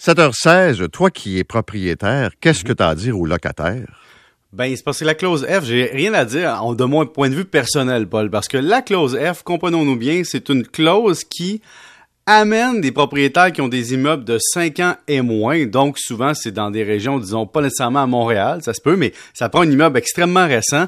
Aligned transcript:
7h16, 0.00 0.88
toi 0.88 1.10
qui 1.10 1.38
es 1.38 1.44
propriétaire, 1.44 2.30
qu'est-ce 2.40 2.64
que 2.64 2.72
tu 2.72 2.82
as 2.82 2.88
à 2.88 2.94
dire 2.94 3.18
aux 3.18 3.26
locataires? 3.26 4.00
Ben, 4.52 4.74
c'est 4.76 4.84
parce 4.84 5.00
que 5.00 5.04
la 5.04 5.14
clause 5.14 5.46
F, 5.46 5.64
j'ai 5.64 5.90
rien 5.92 6.14
à 6.14 6.24
dire 6.24 6.62
de 6.74 6.84
mon 6.84 7.04
point 7.06 7.28
de 7.28 7.34
vue 7.34 7.44
personnel, 7.44 8.06
Paul, 8.06 8.30
parce 8.30 8.48
que 8.48 8.56
la 8.56 8.82
clause 8.82 9.18
F, 9.18 9.42
comprenons-nous 9.42 9.96
bien, 9.96 10.22
c'est 10.24 10.48
une 10.48 10.66
clause 10.66 11.24
qui 11.24 11.60
amène 12.26 12.80
des 12.80 12.92
propriétaires 12.92 13.52
qui 13.52 13.60
ont 13.60 13.68
des 13.68 13.94
immeubles 13.94 14.24
de 14.24 14.38
5 14.38 14.80
ans 14.80 14.96
et 15.08 15.20
moins, 15.20 15.64
donc 15.66 15.98
souvent 15.98 16.34
c'est 16.34 16.52
dans 16.52 16.70
des 16.70 16.82
régions, 16.82 17.18
disons, 17.18 17.46
pas 17.46 17.62
nécessairement 17.62 18.02
à 18.02 18.06
Montréal, 18.06 18.60
ça 18.62 18.74
se 18.74 18.80
peut, 18.80 18.96
mais 18.96 19.12
ça 19.32 19.48
prend 19.48 19.62
un 19.62 19.70
immeuble 19.70 19.98
extrêmement 19.98 20.46
récent, 20.46 20.86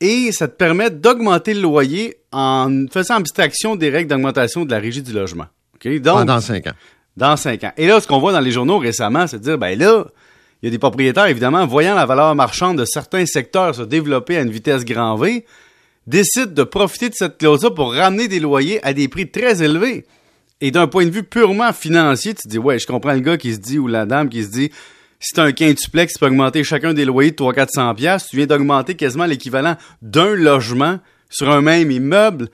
et 0.00 0.32
ça 0.32 0.48
te 0.48 0.54
permet 0.54 0.90
d'augmenter 0.90 1.54
le 1.54 1.60
loyer 1.60 2.16
en 2.32 2.86
faisant 2.90 3.16
abstraction 3.16 3.76
des 3.76 3.90
règles 3.90 4.10
d'augmentation 4.10 4.64
de 4.64 4.70
la 4.70 4.78
régie 4.78 5.02
du 5.02 5.12
logement. 5.12 5.46
Okay? 5.76 6.00
Donc, 6.00 6.18
Pendant 6.18 6.40
5 6.40 6.66
ans. 6.68 6.74
Dans 7.16 7.36
5 7.36 7.64
ans. 7.64 7.72
Et 7.76 7.86
là, 7.86 8.00
ce 8.00 8.06
qu'on 8.06 8.18
voit 8.18 8.32
dans 8.32 8.40
les 8.40 8.52
journaux 8.52 8.78
récemment, 8.78 9.26
c'est 9.26 9.38
de 9.38 9.42
dire, 9.42 9.58
ben 9.58 9.78
là, 9.78 10.06
il 10.62 10.66
y 10.66 10.68
a 10.68 10.70
des 10.70 10.78
propriétaires, 10.78 11.26
évidemment, 11.26 11.66
voyant 11.66 11.94
la 11.94 12.06
valeur 12.06 12.34
marchande 12.34 12.78
de 12.78 12.84
certains 12.84 13.26
secteurs 13.26 13.74
se 13.74 13.82
développer 13.82 14.36
à 14.36 14.42
une 14.42 14.50
vitesse 14.50 14.84
grand 14.84 15.16
V, 15.16 15.44
décident 16.06 16.52
de 16.52 16.62
profiter 16.62 17.08
de 17.08 17.14
cette 17.14 17.38
clause-là 17.38 17.70
pour 17.70 17.92
ramener 17.92 18.28
des 18.28 18.40
loyers 18.40 18.82
à 18.84 18.92
des 18.92 19.08
prix 19.08 19.30
très 19.30 19.62
élevés. 19.62 20.06
Et 20.60 20.70
d'un 20.70 20.86
point 20.86 21.04
de 21.04 21.10
vue 21.10 21.24
purement 21.24 21.72
financier, 21.72 22.34
tu 22.34 22.42
te 22.42 22.48
dis, 22.48 22.58
ouais, 22.58 22.78
je 22.78 22.86
comprends 22.86 23.12
le 23.12 23.20
gars 23.20 23.36
qui 23.36 23.52
se 23.52 23.58
dit, 23.58 23.78
ou 23.78 23.88
la 23.88 24.06
dame 24.06 24.28
qui 24.28 24.44
se 24.44 24.50
dit, 24.50 24.70
si 25.18 25.34
t'as 25.34 25.44
un 25.44 25.52
quintuplex, 25.52 26.14
tu 26.14 26.18
peux 26.18 26.26
augmenter 26.26 26.64
chacun 26.64 26.94
des 26.94 27.04
loyers 27.04 27.32
de 27.32 27.36
300-400 27.36 27.94
pièces, 27.94 28.28
tu 28.28 28.36
viens 28.36 28.46
d'augmenter 28.46 28.94
quasiment 28.94 29.26
l'équivalent 29.26 29.76
d'un 30.00 30.34
logement 30.34 30.98
sur 31.28 31.50
un 31.50 31.60
même 31.60 31.90
immeuble 31.90 32.48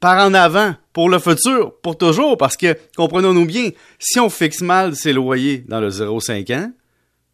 par 0.00 0.26
en 0.26 0.34
avant 0.34 0.74
pour 0.92 1.08
le 1.08 1.18
futur, 1.18 1.74
pour 1.82 1.96
toujours, 1.96 2.36
parce 2.36 2.56
que, 2.56 2.76
comprenons-nous 2.96 3.46
bien, 3.46 3.70
si 3.98 4.18
on 4.18 4.30
fixe 4.30 4.62
mal 4.62 4.96
ses 4.96 5.12
loyers 5.12 5.64
dans 5.68 5.80
le 5.80 5.90
0,5 5.90 6.54
ans, 6.56 6.72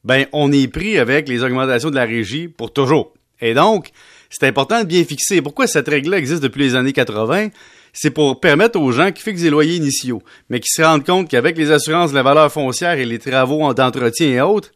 ben 0.05 0.27
on 0.33 0.53
est 0.53 0.69
pris 0.69 0.99
avec 0.99 1.29
les 1.29 1.43
augmentations 1.43 1.91
de 1.91 1.97
la 1.97 2.05
régie 2.05 2.49
pour 2.49 2.73
toujours. 2.73 3.15
Et 3.41 3.55
donc, 3.55 3.91
c'est 4.31 4.47
important 4.47 4.81
de 4.81 4.87
bien 4.87 5.05
fixer. 5.05 5.43
Pourquoi 5.43 5.67
cette 5.67 5.89
règle-là 5.89 6.19
existe 6.19 6.43
depuis 6.43 6.63
les 6.63 6.75
années 6.75 6.93
80? 6.93 7.49
C'est 7.93 8.11
pour 8.11 8.41
permettre 8.41 8.79
aux 8.79 8.93
gens 8.93 9.11
qui 9.11 9.23
fixent 9.23 9.43
des 9.43 9.51
loyers 9.51 9.77
initiaux, 9.77 10.23
mais 10.51 10.61
qui 10.61 10.69
se 10.69 10.83
rendent 10.83 11.05
compte 11.05 11.29
qu'avec 11.29 11.57
les 11.57 11.71
assurances 11.71 12.11
de 12.11 12.17
la 12.17 12.23
valeur 12.23 12.53
foncière 12.53 12.99
et 12.99 13.05
les 13.05 13.19
travaux 13.19 13.73
d'entretien 13.73 14.29
et 14.29 14.41
autres, 14.41 14.71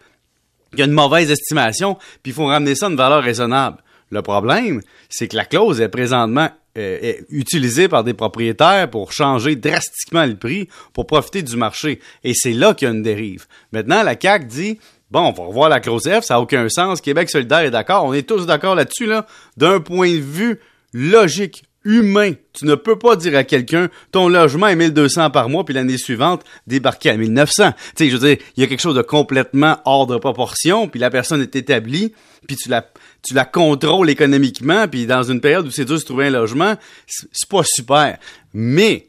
il 0.73 0.79
y 0.79 0.83
a 0.83 0.87
une 0.87 0.93
mauvaise 0.93 1.31
estimation, 1.31 1.97
puis 2.23 2.31
il 2.31 2.33
faut 2.33 2.47
ramener 2.47 2.75
ça 2.75 2.87
à 2.87 2.91
une 2.91 2.97
valeur 2.97 3.23
raisonnable. 3.23 3.79
Le 4.11 4.23
problème, 4.23 4.81
c'est 5.09 5.29
que 5.29 5.37
la 5.37 5.45
clause 5.45 5.81
est 5.81 5.89
présentement 5.89 6.51
euh, 6.79 6.99
est 7.01 7.25
utilisée 7.31 7.89
par 7.89 8.05
des 8.05 8.15
propriétaires 8.15 8.89
pour 8.91 9.13
changer 9.13 9.57
drastiquement 9.57 10.25
le 10.25 10.37
prix, 10.37 10.69
pour 10.93 11.07
profiter 11.07 11.43
du 11.43 11.57
marché. 11.57 12.01
Et 12.25 12.33
c'est 12.35 12.53
là 12.53 12.75
qu'il 12.75 12.87
y 12.87 12.91
a 12.91 12.95
une 12.95 13.03
dérive. 13.03 13.47
Maintenant, 13.73 14.03
la 14.03 14.15
CAC 14.15 14.47
dit, 14.47 14.79
Bon, 15.11 15.23
on 15.23 15.33
va 15.33 15.45
revoir 15.45 15.69
la 15.69 15.81
clause 15.81 16.09
F, 16.09 16.23
ça 16.23 16.35
n'a 16.35 16.41
aucun 16.41 16.69
sens. 16.69 17.01
Québec 17.01 17.29
solidaire 17.29 17.61
est 17.61 17.73
d'accord. 17.73 18.05
On 18.05 18.15
est 18.15 18.29
tous 18.29 18.47
d'accord 18.47 18.77
là-dessus, 18.77 19.07
là. 19.07 19.27
D'un 19.57 19.81
point 19.81 20.13
de 20.13 20.21
vue 20.21 20.61
logique, 20.93 21.65
humain, 21.85 22.33
tu 22.53 22.67
ne 22.67 22.75
peux 22.75 22.99
pas 22.99 23.17
dire 23.17 23.37
à 23.37 23.45
quelqu'un, 23.45 23.89
ton 24.13 24.29
logement 24.29 24.67
est 24.67 24.77
1200 24.77 25.31
par 25.31 25.49
mois, 25.49 25.65
puis 25.65 25.75
l'année 25.75 25.99
suivante, 25.99 26.45
débarquer 26.67 27.11
à 27.11 27.17
1900. 27.17 27.73
Tu 27.73 27.79
sais, 27.97 28.11
je 28.11 28.17
veux 28.17 28.29
dire, 28.29 28.45
il 28.57 28.61
y 28.61 28.65
a 28.65 28.67
quelque 28.67 28.81
chose 28.81 28.97
de 28.97 29.03
complètement 29.03 29.79
hors 29.85 30.07
de 30.07 30.17
proportion, 30.19 30.89
puis 30.89 31.01
la 31.01 31.11
personne 31.11 31.41
est 31.41 31.57
établie, 31.57 32.13
puis 32.47 32.57
tu 32.57 32.69
la, 32.69 32.87
tu 33.23 33.35
la 33.35 33.45
contrôles 33.45 34.11
économiquement, 34.11 34.89
puis 34.89 35.07
dans 35.07 35.23
une 35.23 35.41
période 35.41 35.67
où 35.67 35.71
c'est 35.71 35.85
dur 35.85 35.97
de 35.97 36.03
trouver 36.03 36.27
un 36.27 36.31
logement, 36.31 36.75
c'est 37.07 37.49
pas 37.49 37.63
super. 37.65 38.19
Mais, 38.53 39.09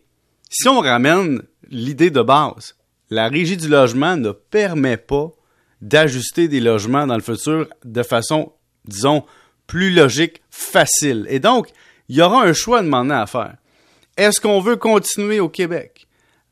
si 0.49 0.67
on 0.67 0.79
ramène 0.79 1.41
l'idée 1.69 2.09
de 2.09 2.21
base, 2.21 2.75
la 3.09 3.27
régie 3.27 3.57
du 3.57 3.67
logement 3.67 4.15
ne 4.15 4.31
permet 4.31 4.97
pas 4.97 5.31
d'ajuster 5.81 6.47
des 6.47 6.59
logements 6.59 7.07
dans 7.07 7.15
le 7.15 7.21
futur 7.21 7.67
de 7.83 8.03
façon, 8.03 8.53
disons, 8.85 9.23
plus 9.67 9.91
logique, 9.91 10.41
facile. 10.49 11.25
Et 11.29 11.39
donc, 11.39 11.69
il 12.11 12.17
y 12.17 12.21
aura 12.21 12.43
un 12.43 12.51
choix 12.51 12.81
demandé 12.81 13.13
à 13.13 13.25
faire. 13.25 13.55
Est-ce 14.17 14.41
qu'on 14.41 14.59
veut 14.59 14.75
continuer 14.75 15.39
au 15.39 15.47
Québec? 15.47 16.07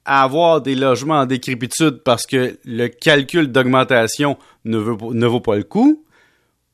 À 0.05 0.23
avoir 0.23 0.61
des 0.61 0.73
logements 0.73 1.19
en 1.19 1.25
décrépitude 1.25 2.01
parce 2.05 2.25
que 2.25 2.57
le 2.63 2.87
calcul 2.87 3.51
d'augmentation 3.51 4.37
ne, 4.63 4.77
vaut 4.77 5.41
pas 5.41 5.57
le 5.57 5.63
coup? 5.63 6.05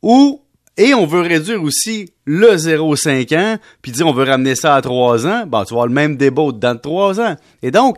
Ou, 0.03 0.39
et 0.77 0.93
on 0.93 1.07
veut 1.07 1.21
réduire 1.21 1.63
aussi 1.63 2.11
le 2.25 2.55
0,5 2.57 3.35
ans, 3.35 3.57
puis 3.81 3.91
dire 3.91 4.05
on 4.05 4.13
veut 4.13 4.23
ramener 4.23 4.53
ça 4.53 4.75
à 4.75 4.81
3 4.83 5.25
ans, 5.25 5.47
ben, 5.47 5.65
tu 5.65 5.73
vas 5.73 5.77
avoir 5.79 5.87
le 5.87 5.93
même 5.93 6.15
débat 6.15 6.51
dans 6.53 6.77
3 6.77 7.19
ans. 7.21 7.35
Et 7.63 7.71
donc, 7.71 7.97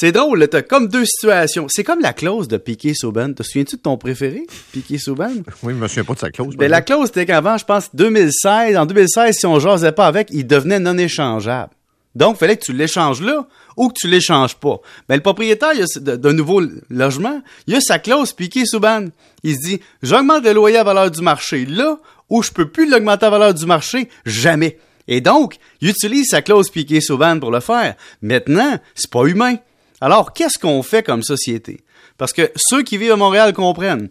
c'est 0.00 0.12
drôle, 0.12 0.46
t'as 0.46 0.62
comme 0.62 0.86
deux 0.86 1.04
situations. 1.04 1.66
C'est 1.68 1.82
comme 1.82 1.98
la 1.98 2.12
clause 2.12 2.46
de 2.46 2.56
Piquet 2.56 2.94
Souban. 2.94 3.32
Te 3.32 3.42
souviens-tu 3.42 3.74
de 3.78 3.80
ton 3.80 3.96
préféré, 3.96 4.46
Piquet 4.70 4.96
Souban? 4.96 5.32
Oui, 5.64 5.72
je 5.72 5.78
me 5.78 5.88
souviens 5.88 6.04
pas 6.04 6.14
de 6.14 6.18
sa 6.20 6.30
clause. 6.30 6.54
Ben, 6.54 6.70
la 6.70 6.82
clause, 6.82 7.06
c'était 7.06 7.26
qu'avant, 7.26 7.58
je 7.58 7.64
pense, 7.64 7.92
2016, 7.96 8.76
en 8.76 8.86
2016, 8.86 9.36
si 9.36 9.44
on 9.46 9.58
jasait 9.58 9.90
pas 9.90 10.06
avec, 10.06 10.28
il 10.30 10.46
devenait 10.46 10.78
non 10.78 10.96
échangeable. 10.96 11.72
Donc, 12.14 12.36
il 12.36 12.38
fallait 12.38 12.56
que 12.56 12.64
tu 12.64 12.72
l'échanges 12.72 13.20
là 13.20 13.48
ou 13.76 13.88
que 13.88 13.94
tu 13.98 14.06
l'échanges 14.06 14.54
pas. 14.54 14.76
Ben, 15.08 15.16
le 15.16 15.20
propriétaire 15.20 15.72
d'un 15.96 16.32
nouveau 16.32 16.62
logement, 16.90 17.42
il 17.66 17.74
a 17.74 17.80
sa 17.80 17.98
clause 17.98 18.32
Piquet 18.32 18.66
Souban. 18.66 19.06
Il 19.42 19.56
se 19.56 19.60
dit, 19.62 19.80
j'augmente 20.04 20.44
le 20.44 20.52
loyer 20.52 20.76
à 20.76 20.84
valeur 20.84 21.10
du 21.10 21.22
marché 21.22 21.66
là 21.66 21.98
ou 22.30 22.44
je 22.44 22.52
peux 22.52 22.68
plus 22.68 22.88
l'augmenter 22.88 23.26
à 23.26 23.30
valeur 23.30 23.52
du 23.52 23.66
marché 23.66 24.08
jamais. 24.24 24.78
Et 25.08 25.20
donc, 25.20 25.56
il 25.80 25.88
utilise 25.88 26.26
sa 26.28 26.40
clause 26.40 26.70
Piquet 26.70 27.00
Souban 27.00 27.40
pour 27.40 27.50
le 27.50 27.58
faire. 27.58 27.96
Maintenant, 28.22 28.78
c'est 28.94 29.10
pas 29.10 29.24
humain. 29.24 29.56
Alors, 30.00 30.32
qu'est-ce 30.32 30.58
qu'on 30.58 30.82
fait 30.82 31.02
comme 31.02 31.22
société? 31.22 31.80
Parce 32.16 32.32
que 32.32 32.50
ceux 32.56 32.82
qui 32.82 32.98
vivent 32.98 33.12
à 33.12 33.16
Montréal 33.16 33.52
comprennent. 33.52 34.08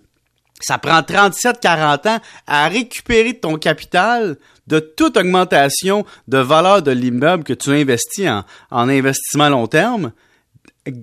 Ça 0.60 0.80
prend 0.80 1.02
37-40 1.02 2.10
ans 2.10 2.20
à 2.48 2.68
récupérer 2.68 3.36
ton 3.36 3.58
capital 3.58 4.38
de 4.66 4.80
toute 4.80 5.16
augmentation 5.16 6.06
de 6.28 6.40
valeur 6.40 6.82
de 6.82 6.92
l'immeuble 6.92 7.44
que 7.44 7.54
tu 7.54 7.70
investis 7.72 8.28
en, 8.28 8.44
en 8.72 8.90
investissement 8.90 9.50
long 9.50 9.68
terme 9.68 10.12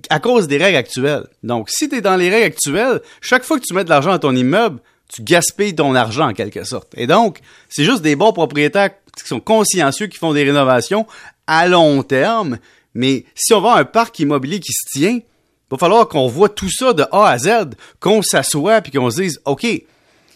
à 0.09 0.19
cause 0.19 0.47
des 0.47 0.57
règles 0.57 0.77
actuelles. 0.77 1.25
Donc, 1.43 1.69
si 1.69 1.87
tu 1.89 1.95
es 1.95 2.01
dans 2.01 2.15
les 2.15 2.29
règles 2.29 2.47
actuelles, 2.47 3.01
chaque 3.21 3.43
fois 3.43 3.59
que 3.59 3.65
tu 3.65 3.73
mets 3.73 3.83
de 3.83 3.89
l'argent 3.89 4.11
dans 4.11 4.19
ton 4.19 4.35
immeuble, 4.35 4.79
tu 5.13 5.21
gaspilles 5.21 5.75
ton 5.75 5.95
argent 5.95 6.29
en 6.29 6.33
quelque 6.33 6.63
sorte. 6.63 6.91
Et 6.97 7.07
donc, 7.07 7.39
c'est 7.69 7.83
juste 7.83 8.01
des 8.01 8.15
bons 8.15 8.33
propriétaires 8.33 8.89
qui 9.15 9.27
sont 9.27 9.39
consciencieux, 9.39 10.07
qui 10.07 10.17
font 10.17 10.33
des 10.33 10.43
rénovations 10.43 11.05
à 11.47 11.67
long 11.67 12.01
terme, 12.03 12.57
mais 12.95 13.25
si 13.35 13.53
on 13.53 13.61
va 13.61 13.75
un 13.75 13.85
parc 13.85 14.17
immobilier 14.19 14.59
qui 14.59 14.71
se 14.71 14.97
tient, 14.97 15.19
il 15.19 15.69
va 15.69 15.77
falloir 15.77 16.07
qu'on 16.07 16.27
voit 16.27 16.49
tout 16.49 16.71
ça 16.71 16.93
de 16.93 17.03
A 17.11 17.27
à 17.27 17.37
Z, 17.37 17.75
qu'on 17.99 18.21
s'assoie 18.21 18.81
puis 18.81 18.91
qu'on 18.91 19.11
se 19.11 19.21
dise, 19.21 19.41
OK, 19.45 19.67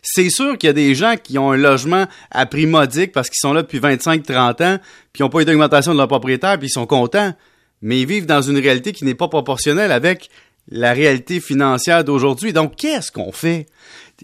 c'est 0.01 0.29
sûr 0.29 0.57
qu'il 0.57 0.67
y 0.67 0.69
a 0.69 0.73
des 0.73 0.93
gens 0.93 1.15
qui 1.21 1.37
ont 1.37 1.51
un 1.51 1.57
logement 1.57 2.05
à 2.31 2.45
prix 2.45 2.65
modique 2.65 3.11
parce 3.13 3.29
qu'ils 3.29 3.39
sont 3.39 3.53
là 3.53 3.61
depuis 3.61 3.79
25-30 3.79 4.63
ans, 4.63 4.79
puis 5.13 5.19
ils 5.19 5.23
n'ont 5.23 5.29
pas 5.29 5.41
eu 5.41 5.45
d'augmentation 5.45 5.93
de 5.93 5.97
leur 5.97 6.07
propriétaire, 6.07 6.57
puis 6.57 6.67
ils 6.67 6.71
sont 6.71 6.85
contents, 6.85 7.33
mais 7.81 8.01
ils 8.01 8.07
vivent 8.07 8.25
dans 8.25 8.41
une 8.41 8.57
réalité 8.57 8.91
qui 8.91 9.05
n'est 9.05 9.15
pas 9.15 9.29
proportionnelle 9.29 9.91
avec 9.91 10.29
la 10.71 10.93
réalité 10.93 11.39
financière 11.39 12.03
d'aujourd'hui. 12.03 12.53
Donc, 12.53 12.75
qu'est-ce 12.75 13.11
qu'on 13.11 13.31
fait? 13.31 13.67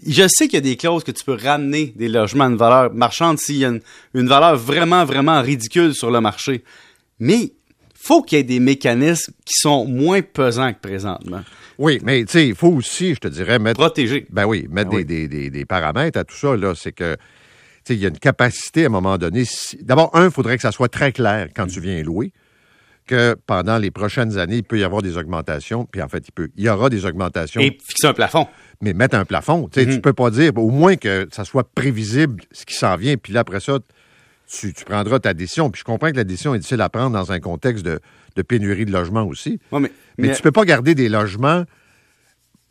Je 0.06 0.28
sais 0.28 0.46
qu'il 0.46 0.54
y 0.54 0.58
a 0.58 0.60
des 0.60 0.76
clauses 0.76 1.04
que 1.04 1.10
tu 1.10 1.24
peux 1.24 1.36
ramener 1.40 1.92
des 1.96 2.08
logements 2.08 2.44
à 2.44 2.48
une 2.48 2.56
valeur 2.56 2.92
marchande 2.92 3.38
s'il 3.38 3.56
y 3.56 3.64
a 3.64 3.72
une 4.14 4.28
valeur 4.28 4.56
vraiment, 4.56 5.04
vraiment 5.04 5.40
ridicule 5.40 5.94
sur 5.94 6.10
le 6.10 6.20
marché. 6.20 6.62
Mais 7.18 7.52
faut 8.06 8.22
qu'il 8.22 8.38
y 8.38 8.40
ait 8.40 8.44
des 8.44 8.60
mécanismes 8.60 9.32
qui 9.44 9.54
sont 9.54 9.84
moins 9.84 10.22
pesants 10.22 10.72
que 10.72 10.78
présentement. 10.80 11.42
Oui, 11.78 11.98
mais 12.04 12.24
tu 12.24 12.32
sais, 12.32 12.48
il 12.48 12.54
faut 12.54 12.68
aussi, 12.68 13.14
je 13.14 13.20
te 13.20 13.28
dirais, 13.28 13.58
mettre. 13.58 13.80
Protéger. 13.80 14.26
Ben 14.30 14.46
oui, 14.46 14.66
mettre 14.70 14.90
ah 14.92 15.02
Des, 15.02 15.26
des, 15.28 15.50
des, 15.50 15.64
paramètres 15.64 16.18
à 16.18 16.24
tout 16.24 16.36
ça, 16.36 16.56
là. 16.56 16.74
C'est 16.76 16.92
que, 16.92 17.14
tu 17.14 17.18
sais, 17.84 17.94
il 17.94 18.00
y 18.00 18.04
a 18.04 18.08
une 18.08 18.18
capacité 18.18 18.84
à 18.84 18.86
un 18.86 18.90
moment 18.90 19.18
donné. 19.18 19.42
D'abord, 19.80 20.10
un, 20.14 20.26
il 20.26 20.30
faudrait 20.30 20.54
que 20.54 20.62
ça 20.62 20.70
soit 20.70 20.88
très 20.88 21.10
clair 21.10 21.48
quand 21.54 21.66
tu 21.66 21.80
viens 21.80 22.00
louer 22.02 22.32
que 23.06 23.36
pendant 23.46 23.78
les 23.78 23.90
prochaines 23.90 24.38
années, 24.38 24.56
il 24.56 24.64
peut 24.64 24.78
y 24.78 24.84
avoir 24.84 25.02
des 25.02 25.16
augmentations, 25.16 25.84
puis 25.84 26.02
en 26.02 26.08
fait, 26.08 26.24
il 26.26 26.32
peut, 26.32 26.48
il 26.56 26.64
y 26.64 26.68
aura 26.68 26.90
des 26.90 27.06
augmentations. 27.06 27.60
Et 27.60 27.78
fixer 27.86 28.08
un 28.08 28.14
plafond. 28.14 28.46
Mais 28.80 28.94
mettre 28.94 29.16
un 29.16 29.24
plafond, 29.24 29.68
tu 29.68 29.80
sais, 29.80 29.86
tu 29.86 29.92
mm-hmm. 29.92 30.00
peux 30.00 30.12
pas 30.12 30.30
dire, 30.30 30.52
au 30.56 30.70
moins 30.70 30.96
que 30.96 31.28
ça 31.32 31.44
soit 31.44 31.68
prévisible 31.72 32.42
ce 32.52 32.64
qui 32.66 32.74
s'en 32.74 32.96
vient, 32.96 33.16
puis 33.16 33.32
là, 33.32 33.40
après 33.40 33.60
ça, 33.60 33.78
tu, 34.46 34.72
prendras 34.84 35.18
ta 35.18 35.34
décision. 35.34 35.70
Puis 35.70 35.80
je 35.80 35.84
comprends 35.84 36.10
que 36.10 36.16
la 36.16 36.24
décision 36.24 36.54
est 36.54 36.58
difficile 36.58 36.80
à 36.80 36.88
prendre 36.88 37.10
dans 37.10 37.32
un 37.32 37.40
contexte 37.40 37.84
de, 37.84 38.00
pénurie 38.42 38.84
de 38.84 38.92
logements 38.92 39.24
aussi. 39.24 39.58
mais, 39.72 39.90
mais, 40.18 40.34
tu 40.34 40.42
peux 40.42 40.52
pas 40.52 40.64
garder 40.64 40.94
des 40.94 41.08
logements 41.08 41.64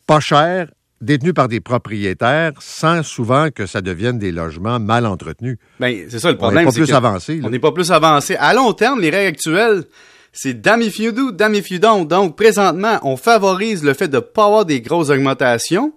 pas 0.07 0.19
chers, 0.19 0.67
détenus 1.01 1.33
par 1.33 1.47
des 1.47 1.59
propriétaires, 1.59 2.53
sans 2.59 3.03
souvent 3.03 3.49
que 3.49 3.65
ça 3.65 3.81
devienne 3.81 4.17
des 4.17 4.31
logements 4.31 4.79
mal 4.79 5.05
entretenus. 5.05 5.57
Ben, 5.79 6.05
c'est 6.09 6.19
ça 6.19 6.31
le 6.31 6.37
problème. 6.37 6.67
On 6.67 6.71
n'est 6.71 6.73
pas 6.73 6.85
plus 6.85 6.93
avancé. 6.93 7.41
On 7.43 7.49
n'est 7.49 7.59
pas 7.59 7.71
plus 7.71 7.91
avancé. 7.91 8.35
À 8.37 8.53
long 8.53 8.73
terme, 8.73 9.01
les 9.01 9.09
règles 9.09 9.29
actuelles, 9.29 9.83
c'est 10.31 10.53
damn 10.53 10.81
if 10.81 10.99
you 10.99 11.11
do, 11.11 11.31
damn 11.31 11.55
if 11.55 11.71
you 11.71 11.79
don't. 11.79 12.05
Donc, 12.05 12.35
présentement, 12.35 12.99
on 13.03 13.17
favorise 13.17 13.83
le 13.83 13.93
fait 13.93 14.07
de 14.07 14.17
ne 14.17 14.21
pas 14.21 14.45
avoir 14.45 14.65
des 14.65 14.81
grosses 14.81 15.09
augmentations 15.09 15.93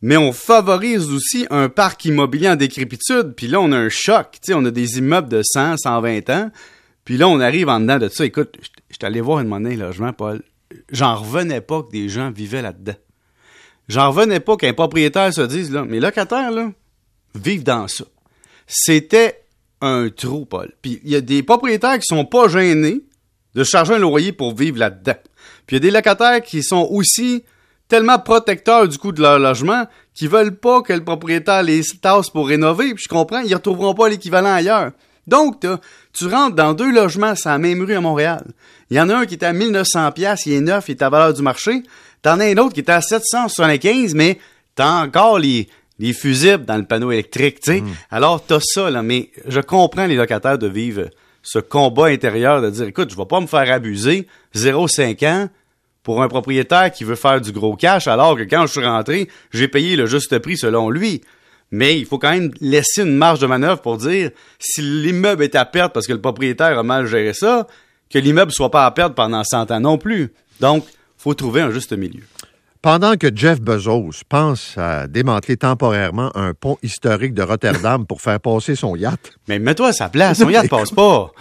mais 0.00 0.16
on 0.16 0.32
favorise 0.32 1.10
aussi 1.10 1.46
un 1.50 1.68
parc 1.68 2.04
immobilier 2.04 2.50
en 2.50 2.56
décrépitude. 2.56 3.34
Puis 3.36 3.48
là, 3.48 3.60
on 3.60 3.72
a 3.72 3.76
un 3.76 3.88
choc. 3.88 4.32
Tu 4.32 4.38
sais, 4.42 4.54
on 4.54 4.64
a 4.64 4.70
des 4.70 4.98
immeubles 4.98 5.28
de 5.28 5.42
100, 5.42 5.78
120 5.78 6.30
ans. 6.30 6.50
Puis 7.04 7.16
là, 7.16 7.28
on 7.28 7.40
arrive 7.40 7.68
en 7.68 7.80
dedans 7.80 7.98
de 7.98 8.08
ça. 8.08 8.24
Écoute, 8.24 8.56
je 8.60 8.96
suis 8.96 9.06
allé 9.06 9.20
voir 9.20 9.40
une 9.40 9.48
monnaie 9.48 9.76
logement, 9.76 10.12
Paul. 10.12 10.42
j'en 10.92 11.16
revenais 11.16 11.60
pas 11.60 11.82
que 11.82 11.90
des 11.90 12.08
gens 12.08 12.30
vivaient 12.30 12.62
là-dedans. 12.62 12.96
J'en 13.88 14.10
revenais 14.10 14.40
pas 14.40 14.56
qu'un 14.56 14.74
propriétaire 14.74 15.32
se 15.32 15.40
dise, 15.40 15.72
là, 15.72 15.84
mes 15.84 16.00
locataires, 16.00 16.50
là, 16.50 16.70
vivent 17.34 17.64
dans 17.64 17.88
ça. 17.88 18.04
C'était 18.66 19.42
un 19.80 20.10
trou, 20.10 20.44
Paul. 20.44 20.72
Puis 20.82 21.00
il 21.04 21.10
y 21.10 21.16
a 21.16 21.20
des 21.20 21.42
propriétaires 21.42 21.98
qui 21.98 22.06
sont 22.06 22.26
pas 22.26 22.48
gênés 22.48 23.02
de 23.54 23.64
charger 23.64 23.94
un 23.94 23.98
loyer 23.98 24.32
pour 24.32 24.54
vivre 24.54 24.78
là-dedans. 24.78 25.16
Puis 25.66 25.76
il 25.76 25.82
y 25.82 25.88
a 25.88 25.90
des 25.90 25.90
locataires 25.90 26.42
qui 26.42 26.62
sont 26.62 26.86
aussi 26.90 27.44
tellement 27.88 28.18
protecteurs 28.18 28.86
du 28.86 28.98
coût 28.98 29.12
de 29.12 29.22
leur 29.22 29.38
logement 29.38 29.86
qu'ils 30.14 30.28
veulent 30.28 30.56
pas 30.56 30.82
que 30.82 30.92
le 30.92 31.04
propriétaire 31.04 31.62
les 31.62 31.82
tasse 32.00 32.30
pour 32.30 32.48
rénover. 32.48 32.94
Puis 32.94 33.04
je 33.04 33.08
comprends, 33.08 33.40
ils 33.40 33.54
retrouveront 33.54 33.94
pas 33.94 34.08
l'équivalent 34.08 34.52
ailleurs. 34.52 34.92
Donc, 35.26 35.60
tu 36.12 36.26
rentres 36.26 36.56
dans 36.56 36.72
deux 36.72 36.90
logements 36.90 37.34
c'est 37.34 37.48
la 37.48 37.58
même 37.58 37.82
rue 37.82 37.94
à 37.94 38.00
Montréal. 38.00 38.44
Il 38.90 38.96
y 38.96 39.00
en 39.00 39.10
a 39.10 39.16
un 39.16 39.26
qui 39.26 39.34
est 39.34 39.44
à 39.44 39.52
1900 39.52 40.12
pièces, 40.12 40.46
il 40.46 40.54
est 40.54 40.60
neuf, 40.60 40.88
il 40.88 40.92
est 40.92 41.02
à 41.02 41.10
valeur 41.10 41.34
du 41.34 41.42
marché. 41.42 41.82
T'en 42.22 42.40
as 42.40 42.46
un 42.46 42.56
autre 42.56 42.72
qui 42.72 42.80
est 42.80 42.90
à 42.90 43.00
775, 43.00 44.14
mais 44.14 44.38
t'as 44.74 45.02
encore 45.02 45.38
les, 45.38 45.68
les 45.98 46.12
fusibles 46.12 46.64
dans 46.64 46.76
le 46.76 46.84
panneau 46.84 47.12
électrique, 47.12 47.60
tu 47.60 47.72
sais. 47.72 47.80
Mm. 47.82 47.88
Alors, 48.10 48.44
t'as 48.44 48.60
ça, 48.60 48.90
là, 48.90 49.02
mais 49.02 49.30
je 49.46 49.60
comprends 49.60 50.06
les 50.06 50.16
locataires 50.16 50.58
de 50.58 50.66
vivre 50.66 51.10
ce 51.42 51.58
combat 51.58 52.06
intérieur 52.06 52.60
de 52.62 52.70
dire, 52.70 52.86
écoute, 52.86 53.10
je 53.10 53.16
vais 53.16 53.26
pas 53.26 53.40
me 53.40 53.46
faire 53.46 53.70
abuser 53.70 54.26
0,5 54.54 55.26
ans 55.26 55.48
pour 56.08 56.22
un 56.22 56.28
propriétaire 56.28 56.90
qui 56.90 57.04
veut 57.04 57.16
faire 57.16 57.38
du 57.38 57.52
gros 57.52 57.76
cash, 57.76 58.06
alors 58.06 58.34
que 58.34 58.44
quand 58.44 58.62
je 58.62 58.72
suis 58.72 58.82
rentré, 58.86 59.28
j'ai 59.52 59.68
payé 59.68 59.94
le 59.94 60.06
juste 60.06 60.38
prix 60.38 60.56
selon 60.56 60.88
lui. 60.88 61.20
Mais 61.70 61.98
il 61.98 62.06
faut 62.06 62.16
quand 62.16 62.30
même 62.30 62.50
laisser 62.62 63.02
une 63.02 63.14
marge 63.14 63.40
de 63.40 63.46
manœuvre 63.46 63.82
pour 63.82 63.98
dire 63.98 64.30
si 64.58 64.80
l'immeuble 64.80 65.42
est 65.42 65.54
à 65.54 65.66
perte 65.66 65.92
parce 65.92 66.06
que 66.06 66.14
le 66.14 66.20
propriétaire 66.22 66.78
a 66.78 66.82
mal 66.82 67.04
géré 67.04 67.34
ça, 67.34 67.66
que 68.08 68.18
l'immeuble 68.18 68.52
soit 68.52 68.70
pas 68.70 68.86
à 68.86 68.90
perte 68.90 69.14
pendant 69.14 69.44
100 69.44 69.70
ans 69.70 69.80
non 69.80 69.98
plus. 69.98 70.32
Donc, 70.60 70.86
faut 71.18 71.34
trouver 71.34 71.60
un 71.60 71.72
juste 71.72 71.92
milieu. 71.92 72.22
Pendant 72.80 73.16
que 73.16 73.28
Jeff 73.34 73.60
Bezos 73.60 74.22
pense 74.30 74.78
à 74.78 75.08
démanteler 75.08 75.58
temporairement 75.58 76.34
un 76.34 76.54
pont 76.54 76.78
historique 76.82 77.34
de 77.34 77.42
Rotterdam 77.42 78.06
pour 78.06 78.22
faire 78.22 78.40
passer 78.40 78.76
son 78.76 78.96
yacht. 78.96 79.32
Mais 79.46 79.58
mets-toi 79.58 79.88
à 79.88 79.92
sa 79.92 80.08
place, 80.08 80.38
son 80.38 80.48
yacht 80.48 80.68
passe 80.70 80.90
pas. 80.90 81.32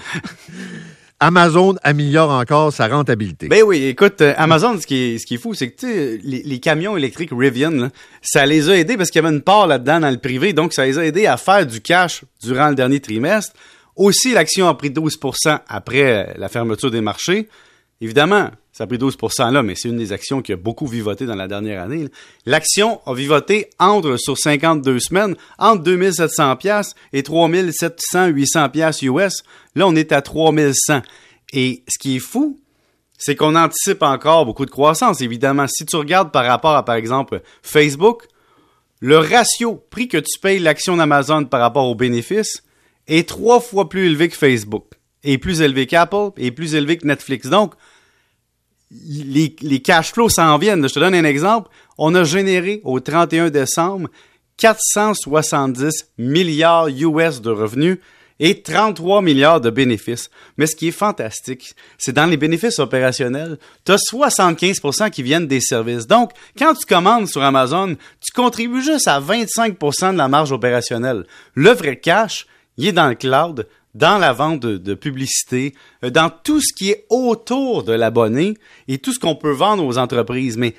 Amazon 1.19 1.75
améliore 1.81 2.29
encore 2.29 2.71
sa 2.71 2.87
rentabilité. 2.87 3.47
Ben 3.47 3.63
oui, 3.63 3.85
écoute, 3.85 4.21
euh, 4.21 4.33
Amazon, 4.37 4.79
ce 4.79 4.85
qui 4.85 4.95
est, 4.95 5.17
ce 5.17 5.25
qui 5.25 5.35
est 5.35 5.37
fou, 5.37 5.55
c'est 5.55 5.71
que 5.71 6.19
les, 6.23 6.43
les, 6.43 6.59
camions 6.59 6.95
électriques 6.95 7.31
Rivian, 7.31 7.89
ça 8.21 8.45
les 8.45 8.69
a 8.69 8.77
aidés 8.77 8.97
parce 8.97 9.09
qu'il 9.09 9.21
y 9.21 9.25
avait 9.25 9.35
une 9.35 9.41
part 9.41 9.65
là-dedans 9.65 9.99
dans 10.01 10.11
le 10.11 10.17
privé, 10.17 10.53
donc 10.53 10.73
ça 10.73 10.85
les 10.85 10.99
a 10.99 11.05
aidés 11.05 11.25
à 11.25 11.37
faire 11.37 11.65
du 11.65 11.81
cash 11.81 12.21
durant 12.43 12.69
le 12.69 12.75
dernier 12.75 12.99
trimestre. 12.99 13.53
Aussi, 13.95 14.33
l'action 14.33 14.67
a 14.67 14.75
pris 14.75 14.91
12% 14.91 15.59
après 15.67 16.35
la 16.37 16.49
fermeture 16.49 16.91
des 16.91 17.01
marchés. 17.01 17.49
Évidemment, 17.99 18.51
ça 18.71 18.83
a 18.83 18.87
pris 18.87 18.97
12% 18.97 19.51
là, 19.51 19.63
mais 19.63 19.73
c'est 19.75 19.89
une 19.89 19.97
des 19.97 20.13
actions 20.13 20.43
qui 20.43 20.53
a 20.53 20.55
beaucoup 20.55 20.85
vivoté 20.85 21.25
dans 21.25 21.35
la 21.35 21.47
dernière 21.47 21.81
année. 21.81 22.07
L'action 22.45 23.01
a 23.07 23.13
vivoté 23.13 23.71
entre, 23.79 24.17
sur 24.17 24.37
52 24.37 24.99
semaines, 24.99 25.35
entre 25.57 25.81
2700 25.81 26.55
pièces 26.57 26.93
et 27.11 27.23
3700, 27.23 28.27
800 28.27 28.69
pièces 28.69 29.01
US. 29.01 29.43
Là, 29.73 29.87
on 29.87 29.95
est 29.95 30.11
à 30.11 30.21
3100. 30.21 31.01
Et 31.53 31.83
ce 31.87 31.97
qui 31.97 32.17
est 32.17 32.19
fou, 32.19 32.59
c'est 33.17 33.35
qu'on 33.35 33.55
anticipe 33.55 34.03
encore 34.03 34.45
beaucoup 34.45 34.67
de 34.67 34.71
croissance. 34.71 35.21
Évidemment, 35.21 35.65
si 35.67 35.85
tu 35.85 35.95
regardes 35.95 36.31
par 36.31 36.45
rapport 36.45 36.75
à, 36.75 36.85
par 36.85 36.95
exemple, 36.95 37.41
Facebook, 37.63 38.27
le 38.99 39.17
ratio 39.17 39.83
prix 39.89 40.07
que 40.07 40.17
tu 40.17 40.39
payes 40.39 40.59
l'action 40.59 40.97
d'Amazon 40.97 41.45
par 41.45 41.61
rapport 41.61 41.87
aux 41.87 41.95
bénéfices 41.95 42.63
est 43.07 43.27
trois 43.27 43.59
fois 43.59 43.89
plus 43.89 44.05
élevé 44.05 44.29
que 44.29 44.35
Facebook, 44.35 44.85
et 45.27 45.37
plus 45.37 45.61
élevé 45.61 45.85
qu'Apple, 45.87 46.31
et 46.37 46.51
plus 46.51 46.73
élevé 46.73 46.97
que 46.97 47.05
Netflix. 47.05 47.49
Donc, 47.49 47.73
les 48.89 49.81
cash 49.83 50.13
flows 50.13 50.29
s'en 50.29 50.57
viennent. 50.57 50.87
Je 50.87 50.93
te 50.93 50.99
donne 50.99 51.13
un 51.13 51.25
exemple. 51.25 51.69
On 51.97 52.15
a 52.15 52.23
généré 52.23 52.79
au 52.85 53.01
31 53.01 53.49
décembre 53.49 54.09
470 54.55 56.13
milliards 56.17 56.87
US 56.87 57.41
de 57.41 57.49
revenus 57.49 57.97
et 58.39 58.61
33 58.61 59.21
milliards 59.21 59.59
de 59.59 59.69
bénéfices. 59.69 60.29
Mais 60.57 60.65
ce 60.65 60.77
qui 60.77 60.87
est 60.87 60.91
fantastique, 60.91 61.75
c'est 61.97 62.13
dans 62.13 62.25
les 62.25 62.37
bénéfices 62.37 62.79
opérationnels, 62.79 63.57
tu 63.83 63.91
as 63.91 63.97
75% 63.97 65.09
qui 65.09 65.23
viennent 65.23 65.47
des 65.47 65.59
services. 65.59 66.07
Donc, 66.07 66.31
quand 66.57 66.73
tu 66.73 66.85
commandes 66.85 67.27
sur 67.27 67.43
Amazon, 67.43 67.97
tu 68.21 68.31
contribues 68.33 68.81
juste 68.81 69.09
à 69.09 69.19
25% 69.19 70.13
de 70.13 70.17
la 70.17 70.29
marge 70.29 70.53
opérationnelle. 70.53 71.25
Le 71.53 71.71
vrai 71.71 71.99
cash, 71.99 72.47
il 72.77 72.87
est 72.87 72.93
dans 72.93 73.09
le 73.09 73.15
cloud, 73.15 73.67
dans 73.97 74.17
la 74.17 74.31
vente 74.31 74.61
de, 74.61 74.93
publicité, 74.93 75.73
euh, 76.03 76.09
dans 76.09 76.29
tout 76.29 76.61
ce 76.61 76.73
qui 76.73 76.91
est 76.91 77.05
autour 77.09 77.83
de 77.83 77.93
l'abonné 77.93 78.53
et 78.87 78.99
tout 78.99 79.11
ce 79.11 79.19
qu'on 79.19 79.35
peut 79.35 79.51
vendre 79.51 79.83
aux 79.83 79.97
entreprises. 79.97 80.57
Mais 80.57 80.75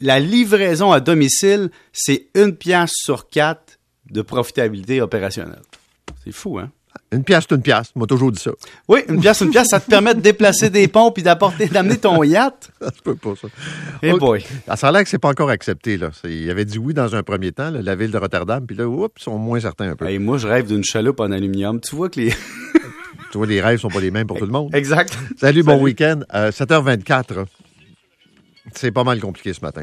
la 0.00 0.18
livraison 0.18 0.90
à 0.90 1.00
domicile, 1.00 1.70
c'est 1.92 2.28
une 2.34 2.56
pièce 2.56 2.92
sur 2.94 3.28
quatre 3.28 3.78
de 4.10 4.22
profitabilité 4.22 5.00
opérationnelle. 5.00 5.62
C'est 6.24 6.32
fou, 6.32 6.58
hein? 6.58 6.70
Une 7.12 7.22
pièce, 7.22 7.44
c'est 7.48 7.54
une 7.54 7.62
pièce. 7.62 7.92
Moi, 7.94 8.06
toujours 8.06 8.32
dit 8.32 8.40
ça. 8.40 8.50
Oui, 8.88 9.00
une 9.08 9.20
pièce, 9.20 9.40
une 9.40 9.50
pièce, 9.50 9.68
ça 9.68 9.78
te 9.78 9.88
permet 9.88 10.14
de 10.14 10.20
déplacer 10.20 10.68
des 10.68 10.88
ponts 10.88 11.12
puis 11.12 11.22
d'apporter, 11.22 11.66
d'amener 11.66 11.96
ton 11.96 12.22
yacht. 12.24 12.70
ça 12.80 12.88
se 12.88 13.02
peut 13.02 13.14
pas, 13.14 13.34
ça. 13.40 13.48
Hey 14.02 14.18
boy. 14.18 14.44
Ah, 14.66 14.76
ça 14.76 14.88
a 14.88 14.92
l'air 14.92 15.04
que 15.04 15.08
c'est 15.08 15.18
pas 15.18 15.28
encore 15.28 15.50
accepté, 15.50 15.96
là. 15.96 16.10
Il 16.24 16.50
avait 16.50 16.64
dit 16.64 16.78
oui 16.78 16.92
dans 16.92 17.14
un 17.14 17.22
premier 17.22 17.52
temps, 17.52 17.70
la 17.70 17.94
ville 17.94 18.10
de 18.10 18.18
Rotterdam, 18.18 18.66
puis 18.66 18.76
là, 18.76 18.88
oups, 18.88 19.14
ils 19.20 19.22
sont 19.22 19.38
moins 19.38 19.60
certains 19.60 19.90
un 19.90 19.96
peu. 19.96 20.08
Et 20.10 20.18
moi, 20.18 20.38
je 20.38 20.48
rêve 20.48 20.66
d'une 20.66 20.84
chaloupe 20.84 21.20
en 21.20 21.30
aluminium. 21.30 21.80
Tu 21.80 21.94
vois 21.94 22.08
que 22.08 22.20
les. 22.20 22.30
tu 23.30 23.38
vois, 23.38 23.46
les 23.46 23.60
rêves 23.60 23.78
sont 23.78 23.88
pas 23.88 24.00
les 24.00 24.10
mêmes 24.10 24.26
pour 24.26 24.38
tout 24.38 24.46
le 24.46 24.52
monde. 24.52 24.74
Exact. 24.74 25.16
Salut, 25.38 25.62
bon 25.62 25.80
week-end. 25.80 26.20
7h24. 26.32 27.44
C'est 28.72 28.90
pas 28.90 29.04
mal 29.04 29.20
compliqué 29.20 29.52
ce 29.52 29.60
matin, 29.60 29.82